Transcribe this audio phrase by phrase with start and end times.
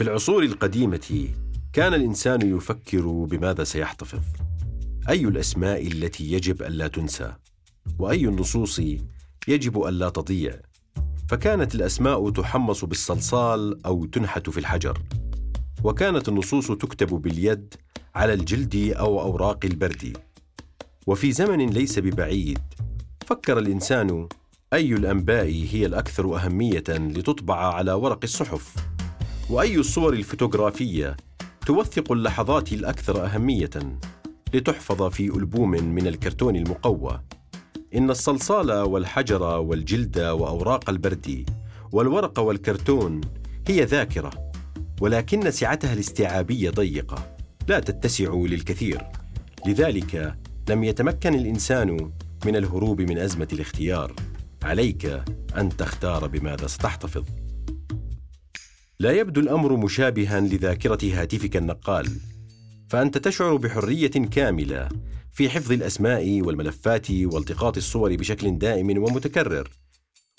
[0.00, 1.28] في العصور القديمة
[1.72, 4.20] كان الإنسان يفكر بماذا سيحتفظ.
[5.08, 7.32] أي الأسماء التي يجب ألا تنسى؟
[7.98, 8.80] وأي النصوص
[9.48, 10.60] يجب ألا تضيع؟
[11.28, 14.98] فكانت الأسماء تحمص بالصلصال أو تنحت في الحجر.
[15.84, 17.74] وكانت النصوص تكتب باليد
[18.14, 20.16] على الجلد أو أوراق البرد.
[21.06, 22.58] وفي زمن ليس ببعيد
[23.26, 24.28] فكر الإنسان
[24.72, 28.89] أي الأنباء هي الأكثر أهمية لتطبع على ورق الصحف.
[29.50, 31.16] وأي الصور الفوتوغرافية
[31.66, 33.70] توثق اللحظات الأكثر أهمية
[34.54, 37.20] لتحفظ في ألبوم من الكرتون المقوى.
[37.94, 41.50] إن الصلصال والحجر والجلد وأوراق البرد
[41.92, 43.20] والورق والكرتون
[43.68, 44.52] هي ذاكرة
[45.00, 47.36] ولكن سعتها الاستيعابية ضيقة.
[47.68, 49.02] لا تتسع للكثير.
[49.66, 50.34] لذلك
[50.68, 52.12] لم يتمكن الإنسان
[52.46, 54.14] من الهروب من أزمة الاختيار.
[54.62, 55.22] عليك
[55.56, 57.24] أن تختار بماذا ستحتفظ.
[59.00, 62.06] لا يبدو الأمر مشابها لذاكرة هاتفك النقال
[62.88, 64.88] فأنت تشعر بحرية كاملة
[65.32, 69.68] في حفظ الأسماء والملفات والتقاط الصور بشكل دائم ومتكرر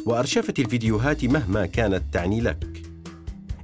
[0.06, 2.82] وأرشفة الفيديوهات مهما كانت تعني لك.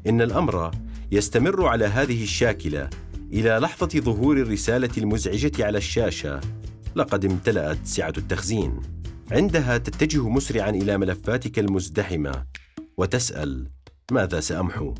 [0.07, 0.71] إن الأمر
[1.11, 2.89] يستمر على هذه الشاكلة
[3.33, 6.41] إلى لحظة ظهور الرسالة المزعجة على الشاشة
[6.95, 8.81] لقد امتلأت سعة التخزين.
[9.31, 12.45] عندها تتجه مسرعا إلى ملفاتك المزدحمة
[12.97, 13.76] وتسأل
[14.11, 14.93] ماذا سأمحو؟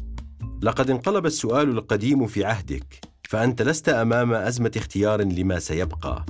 [0.62, 6.26] لقد انقلب السؤال القديم في عهدك فأنت لست أمام أزمة اختيار لما سيبقى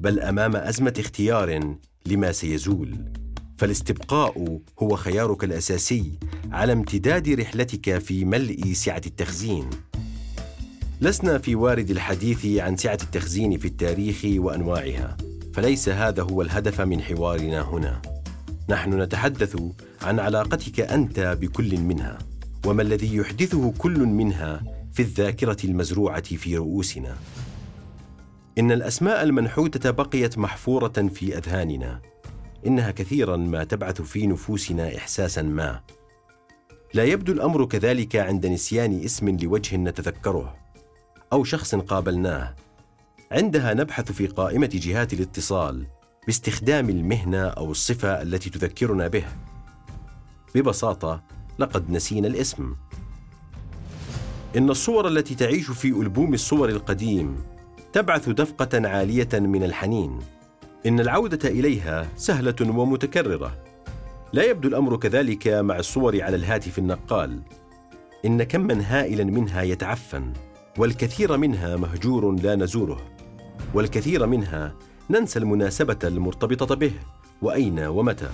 [0.00, 3.12] بل أمام أزمة اختيار لما سيزول.
[3.58, 6.18] فالاستبقاء هو خيارك الأساسي
[6.52, 9.70] على امتداد رحلتك في ملء سعة التخزين.
[11.00, 15.16] لسنا في وارد الحديث عن سعة التخزين في التاريخ وأنواعها
[15.54, 18.11] فليس هذا هو الهدف من حوارنا هنا.
[18.72, 19.56] نحن نتحدث
[20.02, 22.18] عن علاقتك أنت بكل منها
[22.66, 24.62] وما الذي يحدثه كل منها
[24.92, 27.16] في الذاكرة المزروعة في رؤوسنا.
[28.58, 32.00] إن الأسماء المنحوتة بقيت محفورة في أذهاننا
[32.66, 35.80] إنها كثيرا ما تبعث في نفوسنا احساسا ما.
[36.94, 40.56] لا يبدو الأمر كذلك عند نسيان اسم لوجه نتذكره
[41.32, 42.56] أو شخص قابلناه.
[43.32, 45.86] عندها نبحث في قائمة جهات الاتصال
[46.26, 49.24] باستخدام المهنة أو الصفة التي تذكرنا به
[50.54, 51.22] ببساطة
[51.58, 52.74] لقد نسينا الاسم
[54.56, 57.36] إن الصور التي تعيش في ألبوم الصور القديم
[57.92, 60.18] تبعث دفقة عالية من الحنين.
[60.86, 63.58] إن العودة إليها سهلة ومتكررة.
[64.32, 67.42] لا يبدو الأمر كذلك مع الصور على الهاتف النقال.
[68.24, 70.32] إن كما هائلا منها يتعفن،
[70.78, 73.00] والكثير منها مهجور لا نزوره،
[73.74, 74.74] والكثير منها
[75.10, 76.92] ننسى المناسبة المرتبطة به،
[77.42, 78.30] وأين ومتى.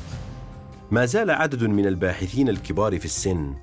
[0.90, 3.54] ما زال عدد من الباحثين الكبار في السن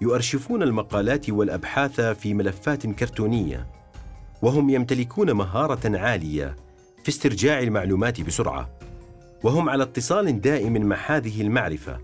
[0.00, 3.66] يؤرشفون المقالات والأبحاث في ملفات كرتونية
[4.42, 6.56] وهم يمتلكون مهارة عالية
[7.02, 8.70] في استرجاع المعلومات بسرعة
[9.42, 11.98] وهم على اتصال دائم مع هذه المعرفة.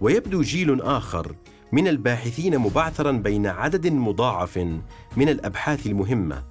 [0.00, 1.34] ويبدو جيل آخر
[1.72, 4.58] من الباحثين مبعثرا بين عدد مضاعف
[5.16, 6.42] من الأبحاث المهمة.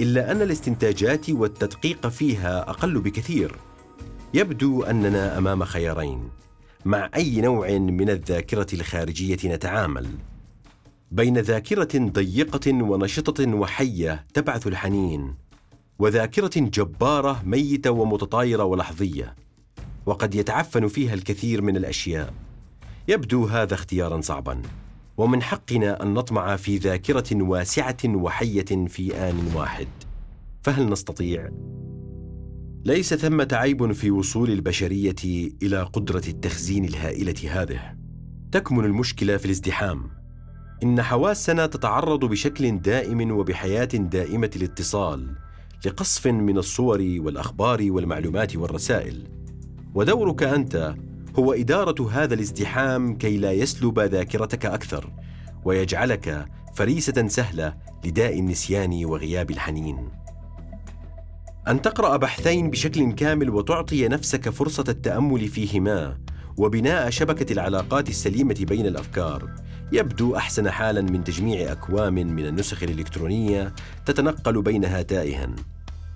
[0.00, 3.56] إلا أن الاستنتاجات والتدقيق فيها أقل بكثير.
[4.34, 6.30] يبدو أننا أمام خيارين
[6.84, 10.06] مع أي نوع من الذاكرة الخارجية نتعامل.
[11.10, 15.34] بين ذاكرة ضيقة ونشطة وحية تبعث الحنين
[15.98, 19.34] وذاكرة جبارة ميتة ومتطايرة ولحظية
[20.06, 22.34] وقد يتعفن فيها الكثير من الأشياء.
[23.08, 24.62] يبدو هذا اختيارا صعبا.
[25.18, 29.88] ومن حقنا أن نطمع في ذاكرة واسعة وحية في آن واحد
[30.62, 31.50] فهل نستطيع
[32.84, 37.96] ليس ثمة عيب في وصول البشرية إلى قدرة التخزين الهائلة هذه.
[38.52, 40.10] تكمن المشكلة في الازدحام.
[40.82, 45.36] إن حواسنا تتعرض بشكل دائم وبحياة دائمة الاتصال
[45.86, 49.28] لقصف من الصور والأخبار والمعلومات والرسائل.
[49.94, 50.94] ودورك أنت
[51.38, 55.12] هو إدارة هذا الازدحام كي لا يسلب ذاكرتك أكثر
[55.64, 57.74] ويجعلك فريسة سهلة
[58.04, 60.08] لداء النسيان وغياب الحنين.
[61.68, 66.18] أن تقرأ بحثين بشكل كامل وتعطي نفسك فرصة التأمل فيهما
[66.56, 69.50] وبناء شبكة العلاقات السليمة بين الأفكار
[69.92, 73.74] يبدو أحسن حالا من تجميع أكوام من النسخ الإلكترونية
[74.06, 75.50] تتنقل بينها تائها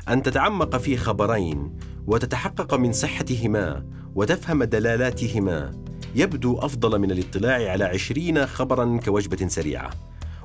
[0.09, 3.85] أن تتعمق في خبرين وتتحقق من صحتهما
[4.15, 5.73] وتفهم دلالاتهما.
[6.15, 9.91] يبدو أفضل من الاطلاع على عشرين خبرا كوجبة سريعة.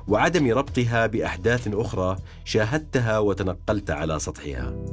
[0.08, 4.84] وعدم ربطها بأحداث أخرى شاهدتها وتنقلت على سطحها.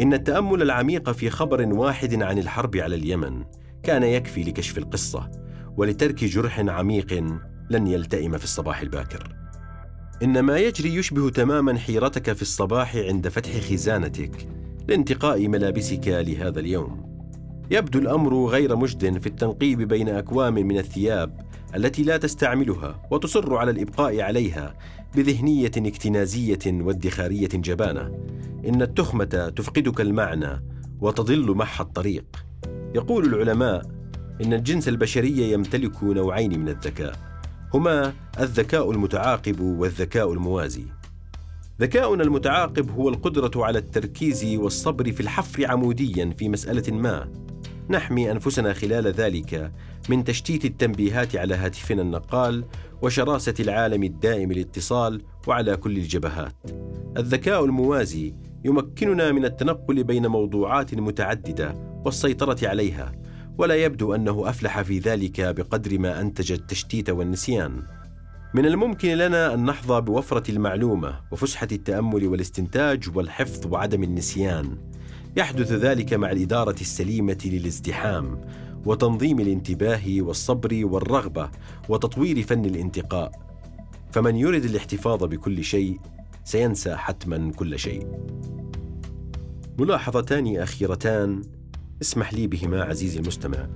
[0.00, 3.44] إن التأمل العميق في خبر واحد عن الحرب على اليمن
[3.82, 5.30] كان يكفي لكشف القصة
[5.76, 7.24] ولترك جرح عميق
[7.70, 9.36] لن يلتئم في الصباح الباكر.
[10.22, 14.48] إن ما يجري يشبه تماما حيرتك في الصباح عند فتح خزانتك
[14.88, 17.03] لانتقاء ملابسك لهذا اليوم.
[17.70, 21.40] يبدو الأمر غير مجد في التنقيب بين أكوام من الثياب
[21.74, 24.74] التي لا تستعملها وتصر على الإبقاء عليها
[25.16, 28.10] بذهنية اكتنازية وادخارية جبانة.
[28.68, 30.62] إن التخمة تفقدك المعنى
[31.00, 32.24] وتضل مح الطريق.
[32.94, 33.82] يقول العلماء
[34.42, 37.16] إن الجنس البشري يمتلك نوعين من الذكاء
[37.74, 40.84] هما الذكاء المتعاقب والذكاء الموازي
[41.80, 47.28] ذكاؤنا المتعاقب هو القدرة على التركيز والصبر في الحفر عموديا في مسألة ما
[47.90, 49.72] نحمي أنفسنا خلال ذلك
[50.08, 52.64] من تشتيت التنبيهات على هاتفنا النقال
[53.02, 56.54] وشراسة العالم الدائم الاتصال وعلى كل الجبهات.
[57.16, 58.34] الذكاء الموازي
[58.64, 63.12] يمكننا من التنقل بين موضوعات متعددة والسيطرة عليها
[63.58, 67.82] ولا يبدو أنه أفلح في ذلك بقدر ما أنتج التشتيت والنسيان.
[68.54, 74.93] من الممكن لنا أن نحظى بوفرة المعلومة وفسحة التأمل والاستنتاج والحفظ وعدم النسيان.
[75.36, 78.40] يحدث ذلك مع الإدارة السليمة للازدحام
[78.86, 81.50] وتنظيم الانتباه والصبر والرغبة
[81.88, 83.32] وتطوير فن الانتقاء.
[84.12, 86.00] فمن يرد الاحتفاظ بكل شيء
[86.44, 88.06] سينسى حتما كل شيء.
[89.78, 91.42] ملاحظتان أخيرتان
[92.02, 93.68] اسمح لي بهما عزيزي المستمع.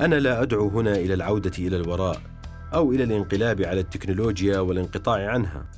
[0.00, 2.20] أنا لا أدعو هنا إلى العودة إلى الوراء
[2.74, 5.70] أو إلى الانقلاب على التكنولوجيا والانقطاع عنها.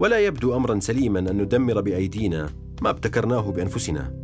[0.00, 2.50] ولا يبدو أمرا سليما أن ندمر بأيدينا
[2.82, 4.17] ما ابتكرناه بأنفسنا.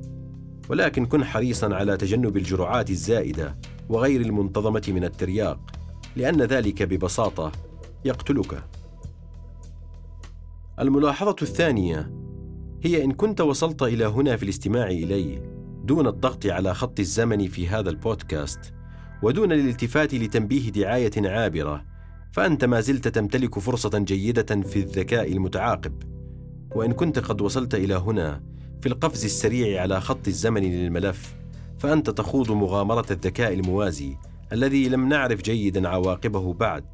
[0.69, 3.56] ولكن كن حريصا على تجنب الجرعات الزائدة
[3.88, 5.61] وغير المنتظمة من الترياق
[6.16, 7.52] لأن ذلك ببساطة
[8.05, 8.64] يقتلك.
[10.81, 12.11] الملاحظة الثانية
[12.82, 15.43] هي إن كنت وصلت إلى هنا في الاستماع الي
[15.84, 18.75] دون الضغط على خط الزمن في هذا البودكاست
[19.22, 21.84] ودون الالتفات لتنبيه دعاية عابرة
[22.32, 26.02] فأنت ما زلت تمتلك فرصة جيدة في الذكاء المتعاقب.
[26.75, 28.43] وإن كنت قد وصلت إلى هنا
[28.81, 31.35] في القفز السريع على خط الزمن للملف
[31.79, 34.17] فأنت تخوض مغامرة الذكاء الموازي
[34.53, 36.85] الذي لم نعرف جيدا عواقبه بعد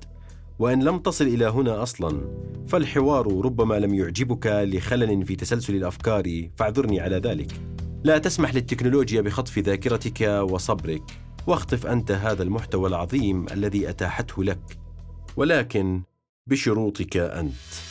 [0.58, 2.20] وإن لم تصل إلى هنا أصلا
[2.68, 7.52] فالحوار ربما لم يعجبك لخلل في تسلسل الأفكار فاعذرني على ذلك.
[8.04, 11.02] لا تسمح للتكنولوجيا بخطف ذاكرتك وصبرك
[11.46, 14.78] واخطف أنت هذا المحتوى العظيم الذي أتاحته لك
[15.36, 16.02] ولكن
[16.46, 17.89] بشروطك أنت.